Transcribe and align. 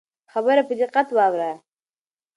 خبره 0.33 0.61
په 0.67 0.73
دقت 0.81 1.07
واوره. 1.13 1.51